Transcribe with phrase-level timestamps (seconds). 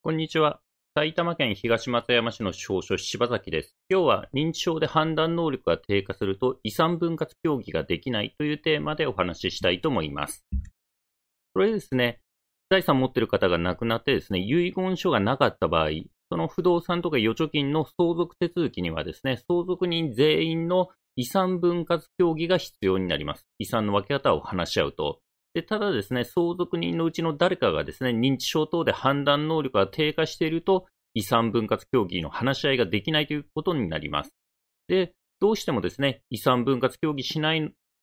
[0.00, 0.60] こんにちは。
[0.94, 3.76] 埼玉県東松山市の司法書柴崎です。
[3.90, 10.46] 今日は認知症で判断能力が低下すると遺産分割協議ができないというテーマでお話ししたいと思います。
[11.52, 12.20] これですね、
[12.70, 15.88] 財産持っている方が亡くなってですね、遺言書がなかった場合、
[16.30, 23.48] その不動産とか預貯金の相続手続きにはですね、相続人全員の遺産分割協議が必要になります。
[23.58, 25.18] 遺産の分け方を話し合うと。
[25.54, 34.30] で、ただですね、相続人のうちの誰かがですね、認知症等で判断能力が低下していると、遺産分割協議の話し合いができないということになります。
[34.88, 37.52] で、どうしてもですね、遺産分割協議しな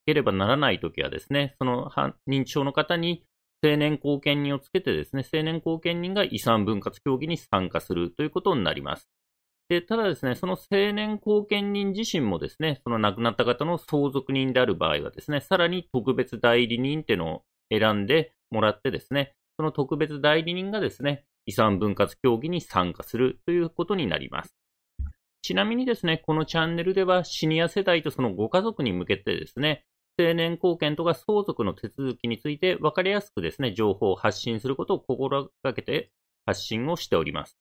[0.05, 1.89] ければならないときはですね、その
[2.27, 3.23] 認知症の方に
[3.63, 9.09] 青年後見人をつけてですね、青年後見人が遺産分割協議に参加するということになります。
[9.67, 24.55] で、ただですね、その青年後見人自身もですね、その亡くなった方の相続人である場合はですね、さらに特別代理人っていうのを選んでもらってですね、その特別代理人がですね、遺産分割協議に参加するということになります。
[25.41, 29.85] ちなみにですね、このチャンネルではシニア世代とそのご家族に向けてですね、
[30.18, 36.12] 青年貢献とか相続の手続きについて分かりやすくですね、情報を発信することを心がけて
[36.45, 37.57] 発信をしております。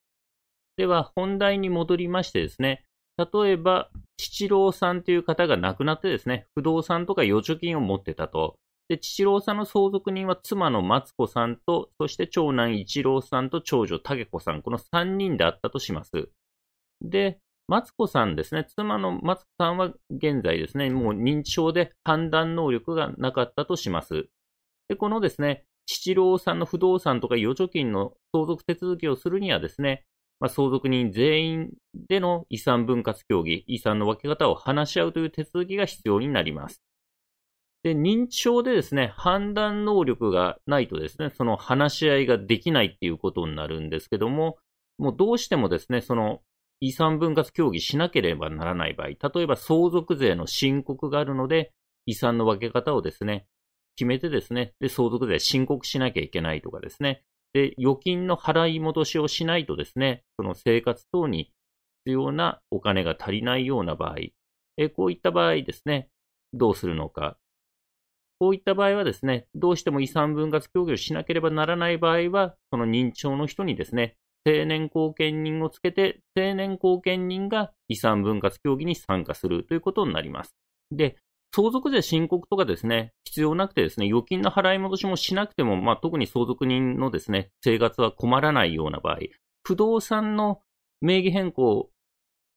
[0.77, 2.85] では、本題に戻りましてですね、
[3.17, 8.57] 例えば、七郎さんという方が亡くなってですね、不動産とか預貯金を持ってたと。
[8.89, 16.29] で、七郎さんの相続人は妻の松子さんと、そして長男一郎さんと長女武子さん、この3人であったとします。
[17.01, 24.27] で、松子さんですね、妻の松子さんは現在ですね、もう認知症で判断能力がなかったとします。
[24.89, 30.05] で、このですね、七郎さんの不動産とか預貯金の相続手続きをするにはですね、
[30.45, 31.71] まあ、相続人全員
[32.07, 36.83] での遺産分割協議、遺産の分け方を話し合うという手続きが必要になります。
[37.83, 44.59] で、認知症でですね、判断能力がないとですね、その話し合いができないっていうことになるんですけども、
[44.99, 46.43] もうどうしてもですね、その
[46.81, 51.73] 遺産分割協議しなければならない場合、例えば相続税の申告があるので、
[52.05, 53.47] 遺産の分け方をですね、
[53.97, 57.25] 決めてですね、で、相続税申告しなきゃいけないとかですね、
[57.55, 61.53] で、預金の払い戻しをしないとですね、その生活等に
[62.05, 64.17] 必要なお金が足りないような場合、
[64.77, 66.09] えこういった場合ですね、
[66.53, 67.39] どうするのか。
[68.41, 80.57] こういった場合はですね、どうしても遺産分割協議をしなければならない場合は、その認知症の人にですね、青年後見人をつけて、青年後見人が遺産分割協議に参加するということになります。
[80.91, 81.17] で、
[81.55, 89.19] 相続税申告とかですね、必要なくてですね、預金の払い戻しもしなくても、まあ、特に相続人のですね、生活は困らないような場合、
[89.63, 90.63] 不動産の
[91.01, 91.91] 名義変更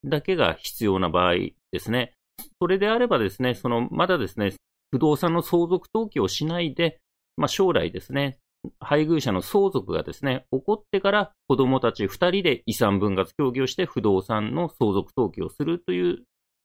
[0.03, 1.33] だけが必要な場合
[1.71, 2.13] ですね、
[2.59, 4.53] それであればですね、その、まだですね、
[4.89, 6.97] 不動産の相続登記をしないで、
[7.35, 8.39] まあ、将来ですね、
[8.79, 16.23] 配偶者の相続がですね、起こってから子供たち2人で遺産分割協議をして不動産の相続登記をするという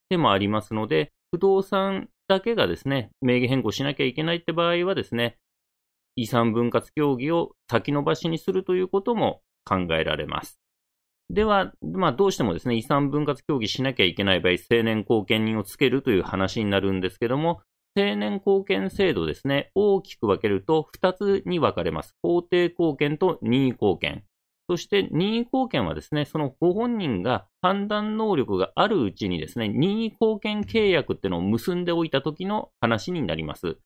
[0.08, 5.36] 手もありますので、不動産だけがですね、名義変更しなきゃいけないって場合はですね、
[6.16, 10.58] 遺産分割協議を先延ばしにするということも考えられます。
[11.30, 17.62] では、まあ、どうしてもですね、遺産分割協議しなきゃいけない場合、青年後見人をつけるという話になるんですけども、
[17.96, 22.14] 青年後見制度ですね、大きく分けると2つに分かれます。
[22.22, 24.24] 法定後見と任意後見。
[24.68, 33.78] そして任意貢献はですね、そのご本人が判断能力があるうちにですね、任意貢献契約っていうのを結んでおいた時の話になります。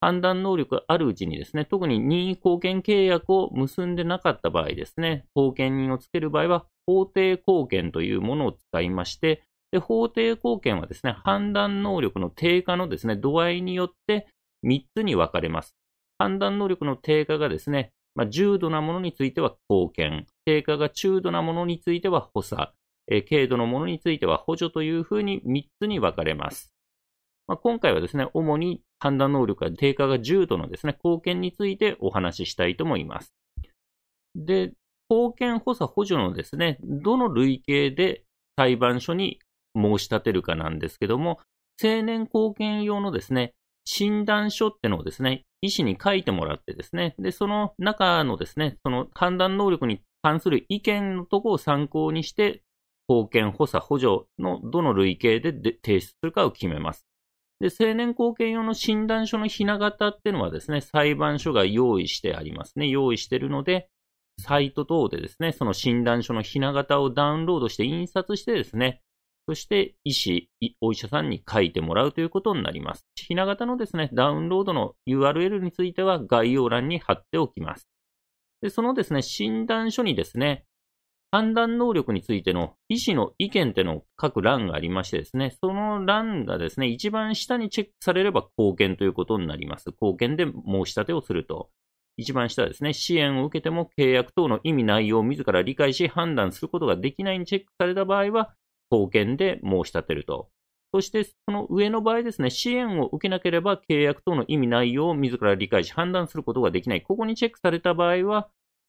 [0.00, 9.42] 判断能力があるうちにですね、特に任意貢献契約を結んでなかった場合ですね、貢献人をつける場合は法定貢献というものを使いまして、
[9.72, 14.28] で法定貢献はですね、判断能力の低下のですね、度合いによって
[14.64, 15.76] 3つに分かれます。
[16.18, 22.72] 判断能力の低下がですね、まあ、重度なものについては貢献、低下が中度なものについては補佐、
[23.06, 26.72] え軽度のものについては補助というふうに3つに分かれます。
[27.46, 33.32] まあ、今回はですね、主に判断能力が低下が重度のですね、貢献についてお話ししたいと思います。
[34.34, 34.72] で、
[35.08, 38.24] 貢献補佐補助のですね、どの類型で
[38.56, 39.38] 裁判所に
[39.74, 41.40] 申し立てるかなんですけども、
[41.82, 43.54] 青年貢献用のですね、
[43.90, 52.62] 診断書ってのをですね、医師に書いてもらってですね、で、その中のですね、その判断能力に関する意見のとこを参考にして、
[53.08, 57.06] 貢献補佐補助のどの類型で提出するかを決めます。
[57.60, 62.88] で、青年貢献用の診断書のひな形っていうのはですね、裁判所が用意してありますね。
[62.88, 63.88] 用意してるので、
[64.38, 69.00] サイト等でですね、その診断書のひな形をダウンロードして印刷してですね、
[69.48, 70.50] そして医師、
[70.82, 73.06] お医者さんに書いてもらうということになります。
[73.16, 77.88] ひな形のですね、ダウンロードの URL については概要欄に貼っておきます。
[78.60, 80.66] で、そのですね、診断書にですね、
[81.30, 89.86] 判断能力についての医師の意見ってのを書く欄がありましてですね、その欄がですね、一番下にチェックされれば貢献ということになります。
[89.98, 90.52] 貢献で申
[90.84, 91.70] し立てをすると。
[92.18, 98.54] 一番下ですね、支援を受けても契約等の意味内容を自ら理解し判断することができないにチェックされた場合は、
[98.90, 100.48] 貢献で申し立てると。
[100.92, 107.02] そして、その上の場合ですね、支援を受けなければ契約等の意味内容を自ら理解し判断することができない。
[107.02, 108.48] ここにチェックされた場合は、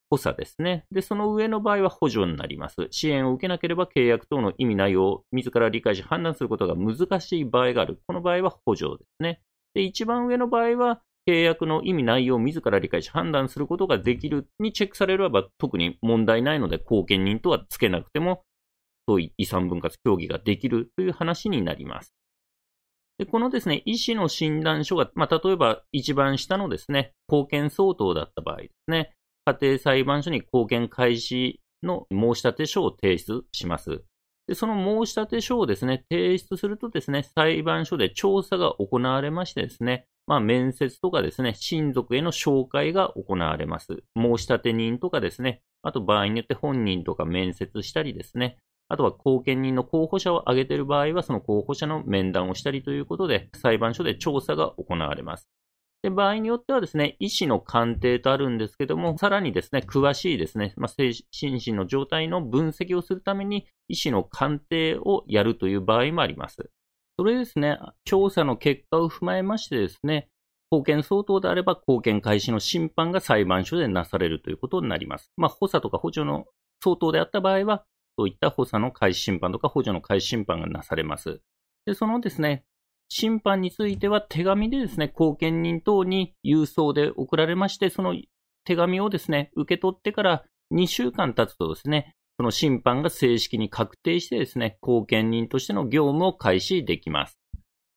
[0.09, 0.85] 補佐ですね。
[0.91, 2.87] で、その上の場合は補助になります。
[2.89, 8.01] 支援を受けなければ契約等の意味内容を自ら理解し判断することが難しい場合がある。
[8.07, 9.41] この場合は補助ですね。
[9.75, 18.41] で、一番上の場合は、契約の意味内容を自ら理解し判断することができるにチェックされれば特に問題ないので、後見人とはつけなくても、
[19.09, 22.13] そういう遺産分割協議ができるという話になります。
[23.17, 29.15] でこのですね、医師の診断書が、まあ、例えば一番下のですね、貢献相当だった場合ですね、
[29.45, 34.03] 家庭裁判所に貢献開始の申し立て書を提出します。
[34.45, 44.03] で、その申し立て書をですね、提出するとですね、裁判所で調査が行われましてですね、まあ、面接とかですね、親族への紹介が行われます。
[44.15, 48.59] 申し立て人とかですね、あと場合によって本人とか面接したりですね、
[48.89, 55.47] あとは後見人の候補者を挙げている場合は、その候補者の面談をしたりということで、裁判所で調査が行われます。
[56.01, 66.71] で、場合によってはですね、医師の鑑定とあるんですけども、さらにですね、詳しいですね、まあ、精神身の状態の分析をするために、医師の鑑定をやるという場合もあります。
[67.17, 70.29] それですね、調査の結果を踏まえましてですね、
[70.71, 75.31] 貢献相当であれば、貢献開始の審判が裁判所でなされるということになります。
[75.35, 76.45] まあ、補佐とか補助の
[76.81, 77.83] 相当であった場合は、
[78.19, 81.39] そういった補佐の開始審判とか補助の開始審判がなされます。
[81.85, 82.65] で、そのですね、
[83.07, 88.13] 審判については手紙でですね、後見人等に郵送で送られまして、その
[88.65, 90.43] 手紙をですね、受け取ってから
[90.73, 97.39] 2週間経つとですね、その審判が正式に確定してですね、後見人としての業務を開始できます。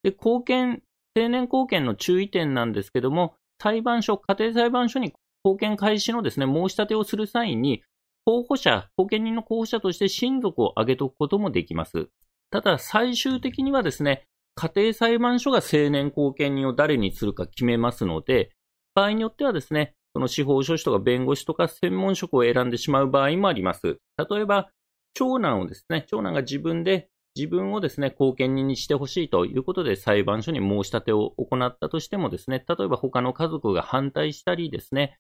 [0.05, 0.85] で、後見、
[1.15, 7.83] 定年後見の注意点なんですけども、裁判所、家庭裁判所に後見開始のですね、申し立てをする際に、
[8.25, 12.09] 候補者、後見人の候補者として親族を挙げておくこともできます。
[12.51, 14.25] ただ、最終的にはですね、
[14.55, 18.51] 家庭裁判所が青年後見人を誰にするか決めますので、
[18.95, 23.99] 場合によってはですね、その司法書士とか弁護士とか専門職を選んでしまう場合もあります。
[24.31, 24.69] 例えば、
[25.15, 35.17] 長男をですね、長男が自分で自分をですね、後見人にしてほしいということで裁判所に申し立てを行ったとしてもですね、例えば他の家族が反対したりですね、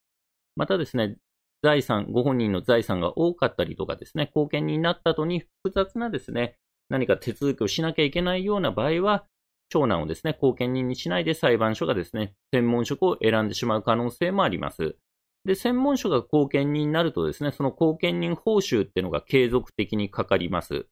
[0.57, 1.17] またですね、
[1.63, 6.57] 財産、ご本人の財産が多かったりとかですね、後見になった後に複雑なですね、
[6.89, 9.25] 何か手続きをしなきゃいけないような場合は、
[9.69, 14.97] 長男をですね、後見人にしないで裁判所がですね、専門職を選んでしまう可能性もあります。
[15.45, 20.87] で、専門職が後見人になるとですね、その後見人報酬っていうのが継続的にかかります。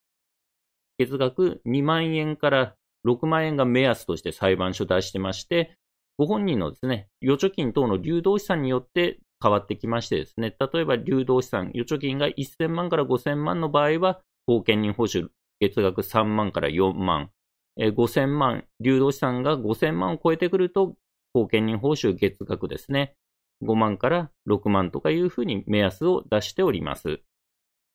[0.98, 2.74] 月額2万円から
[3.06, 5.76] 6万円が目安として裁判所出してまして、
[6.18, 15.28] ご本人のですね、預貯金等の流動資産によって変わってきましてですね、例えば流動資産、預貯金が1000万から5000万の場合は、後見人報酬
[15.60, 17.30] 月額3万から4万。
[17.76, 20.96] えー、5000万、流動資産が5000万を超えてくると、
[21.34, 23.14] 後見人報酬月額ですね。
[23.62, 27.20] 5万から6万とかいうふうに目安を出しております。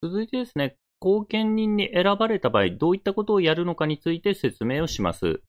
[0.01, 5.42] 続いてですね、後見人に選ばれた場合、どういったことをやるのかについて説明をします。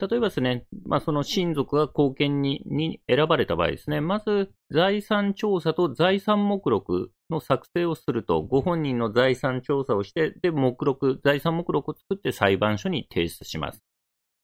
[0.00, 13.82] 例えばですね、まあ、その親族が後見人に選ばれた場合ですね、まず財産調査と財産目録の作成をすると、ご本人の財産調査をして、で、目録、財産目録を作って裁判所に提出します。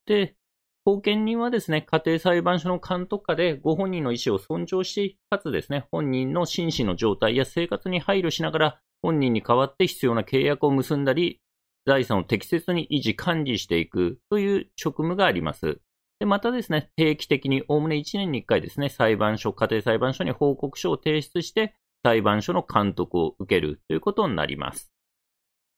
[0.07, 0.37] で、
[0.85, 11.40] 後見人はですね、家庭裁判所の監督下でご本人の意思を尊重し、かつですね、本人の心身の状態や生活に配慮しながら、本人に代わって必要な契約を結んだり、
[11.87, 15.81] 財産を適切に維持管理していくという職務があります。
[16.19, 24.93] で、またですね、定期的におおむね1年に1回ですね、裁判所、家庭裁判所に報告書を提出して、裁判所の監督を受けるということになります。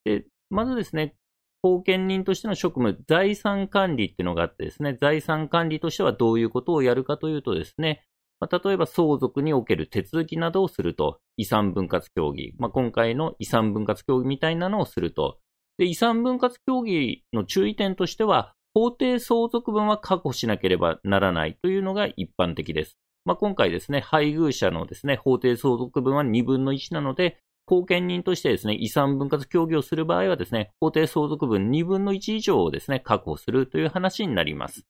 [0.05, 1.15] で、まずですね、
[1.63, 8.05] 後見人としての職務、財産管理っていうのがあってですね、財産管理としてはどういうことをやるかというとですね、
[8.41, 15.39] まあ、例えば相続における手続きなどをすると、遺産分割協議、まあ、今回の遺産分割協議みたいなのをすると、
[15.79, 22.97] で、遺産分割協議の注意点としては、法定相続分は確保しなければならないというのが一般的です。
[23.25, 34.85] まあ、今回ですね、配偶者のですね、法定相続分は2分の1なので、後見人としてですね、遺産分割協議をする場合はですね、法定相続分2分の1以上をですね、確保するという話になります。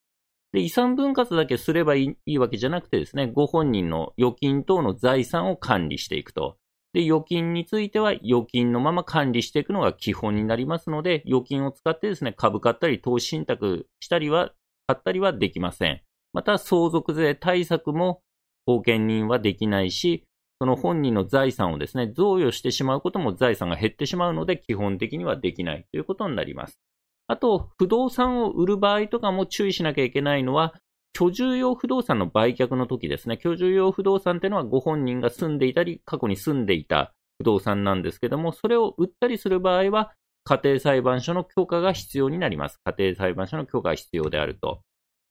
[0.53, 6.57] で、遺産分割だけすればいいいいわけじゃなくてですね、ご本人の預金等の財産を管理していくと。
[6.93, 14.53] で、預金については預金のまま管理していくのが基本になりますので、預金を使ってですね、株買ったり投資信託したりは、
[14.87, 16.03] 買ったりはできません。
[16.33, 18.23] また、相続税対策も
[18.67, 20.25] 後見人はできないし、
[20.61, 26.79] その本人の財産をですね、贈与してしまうことも財産が減ってしまうので、基本的にはできないということになります。
[27.27, 30.75] あと、不動産を売る場合とかも注意しなきゃいけないのは、
[31.13, 33.37] 居住用不動産の売却の時ですね。
[33.37, 40.13] 居住用不動産っていうのはご本人が住んでいたり、過去に住んでいた不動産なんですけども、それを売ったりする場合は、
[40.45, 42.79] 家庭裁判所の許可が必要になります。
[42.85, 44.81] 家庭裁判所の許可が必要であると。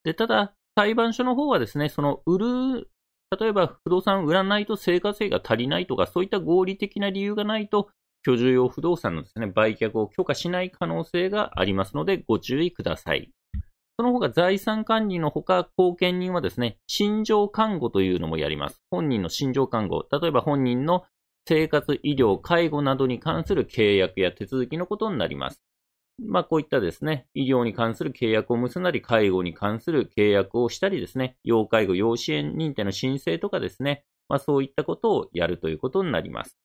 [0.03, 2.89] で、ただ、裁判所の方はですね、その売る、
[3.37, 7.89] 例えば不動産を売らないと生活費が足りないとか、そういった合理的な理由がないと、
[8.23, 13.31] 居住用不動産のですね、売却を許可しない可能性がありますので、ご注意ください。
[14.01, 18.81] その他、財産管理のほか、後見人はですね、心情看護というのもやります。
[18.89, 20.07] 本人の心情看護。
[20.11, 21.03] 例えば本人の
[21.47, 25.61] 生活、医療、介護などに関する契約や手続きのことになります。
[26.17, 36.57] まあ、こういったですね、医療に関する契約を結んだり、介護に関する契約をしたりですね、要介護、要支援認定の申請とかですね、まあ、そういったことをやるということになります。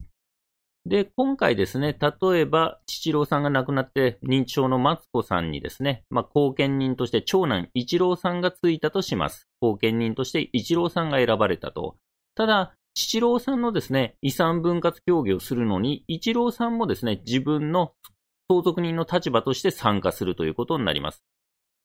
[0.87, 9.49] で、今回ですね、例えば、父郎さんが亡くなって認知症の松子さんにですね、まあ、後見人として長男一郎さんがついたとします。
[9.61, 11.97] 後見人として一郎さんが選ばれたと。
[12.37, 17.93] ただ、七郎さんのですね、遺産分割協議をするのに、一郎さんもですね、自分の
[18.49, 21.25] 相続人の立場として参加するということになります。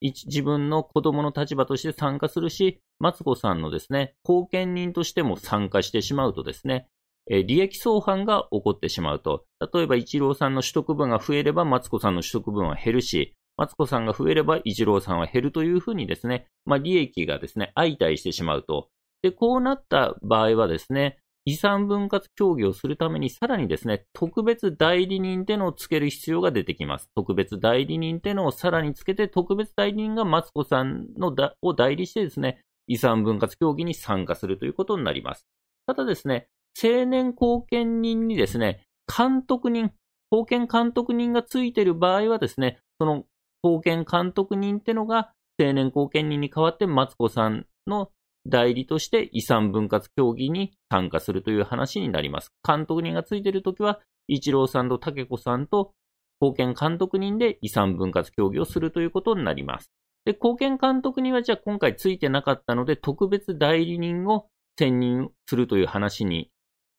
[0.02, 6.88] 自分の子供の立場として参加するし、松子さんのですね、後見人としても参加してしまうとですね、
[7.30, 9.46] え利益相反が起こってしまうと。
[9.74, 18.90] 例えば、一郎さんの取得分が増えれば、マツコさんの取得分は減るし、マツコさんが増えれば、一郎さんは減るというふうにですね、まあ、利益がですね、相対してしまうと。
[19.22, 27.10] で、こうなった場合はですね、遺産分割協議をするために、さらにですね、特別代理人ってのをつける必要が出てきます。
[27.16, 35.46] 特別代理人ってのをさらにつけて、特別代理人がマツコさんのだを代理してですね、遺産分割協議に参加するということになります。
[35.88, 36.48] ただですね、
[36.82, 39.92] 青年後見人にですね、監督人、
[40.30, 43.26] 後見監督人がついている場合はですね、その
[43.64, 48.10] 後見監督人ってのが青年後見人に代わってマツコさんの
[48.48, 52.52] 代理として遺産分割協議に参加するという話になります。
[52.68, 55.92] 監督人がついているときは、一郎さんと竹子さんと
[56.40, 59.92] 後見監督人で遺産分割協議をするということになります。
[60.26, 64.48] で、後見監督人はじゃあ今回ついてなかったので、特別代理人を
[64.80, 66.50] 選任するという話に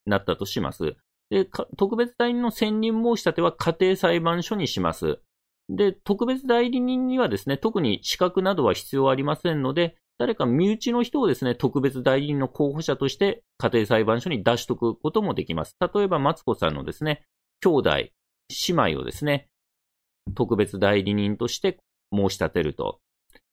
[0.07, 0.97] なったとします。
[1.31, 5.21] で、特別代理人の選任申し立ては家庭裁判所にします。
[5.69, 15.77] で、特別代理人にはですね、特に資格などは必要ありませんので、誰か身内の人をですね、特別代理人の候補者として家庭裁判所に出しとくこともできます。
[15.81, 17.25] 例えば、マツコさんのですね、
[17.61, 18.13] 兄弟、姉
[18.69, 19.49] 妹をですね、
[20.35, 21.79] 特別代理人として
[22.15, 23.01] 申し立てると。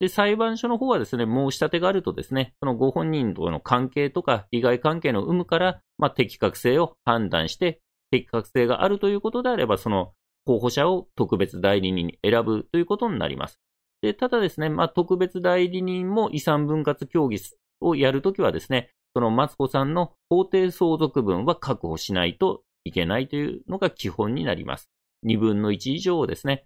[0.00, 7.80] で、裁判所の方はですね、申し立てがあるとですね、そのご本人との関係とか利害関係の有無から、まあ、適格性を判断して、
[8.10, 10.12] 適格性があるということであれば、その
[10.46, 13.60] 候補者を特別代理人に選ぶということになります。
[14.00, 17.38] で、ただですね、まあ、特別代理人も遺産分割協議
[17.82, 24.88] をやるときはですね、そのマツコさんの法定相続分は確保しないといけないというのが基本になります。
[25.22, 26.64] 二分の一以上をですね、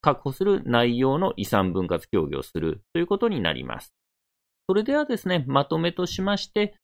[0.00, 3.94] 確保する内容の遺産分割協議をするということになります。
[4.68, 6.76] それではですね、まとめとしまして、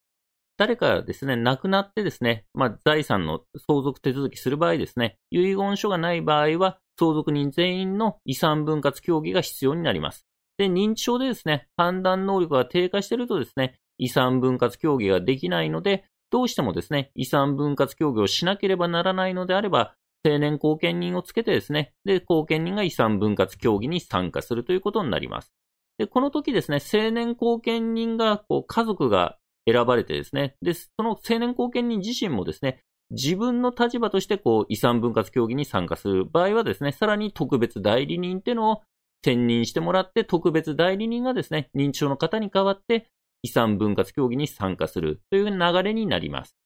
[0.59, 10.27] 誰かがですね、亡くなってですね、まあ、財産の相続手続きする場合ですね、遺言書がない場合は、相続人全員の遺産分割協議が必要になります。
[10.57, 19.95] で、認知症でですね、判断能力が低下しているとですね、遺産分割協議ができないので、どうしてもですね、遺産分割協議をしなければならないのであれば、
[20.27, 25.53] 青年後見人をつけてですね、で、後見人が遺産分割協議に参加するということになります。
[25.99, 29.39] で、この時ですね、青年後見人が、こう、家族が
[29.71, 32.81] 選ばれてですね、で、その青年後見人自身もですね、
[33.11, 38.83] 自分の立場として、こう、遺産分割協議に参加する場合はですね、さらに特別代理人っていうのを
[39.25, 43.09] 選任してもらって、特別代理人がですね、認知症の方に代わって
[43.43, 46.57] 遺産分割協議に参加するという流れになります。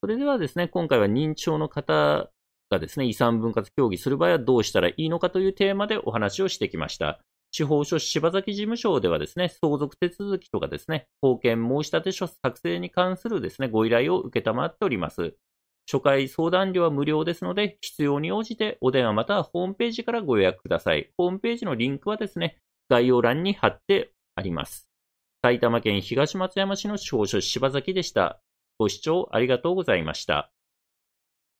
[0.00, 2.30] それではですね、今回は認知症の方
[2.70, 7.20] がですね、遺産分割協議する場合はどうしたらいいのかというテーマでお話をしてきました。
[7.50, 15.34] 司法書柴崎事務所ではですね、相続手続きとかですね、保険申立書作成に関するですね、ご依頼を受けたまっております。
[15.90, 21.10] 初回相談料は無料ですので、必要に応じてお電話またはホームページからご予約ください。
[21.16, 22.58] ホームページのリンクはですね、
[22.90, 24.90] 概要欄に貼ってあります。
[25.42, 28.42] 埼玉県東松山市の少書柴崎でした。
[28.78, 30.52] ご視聴ありがとうございました。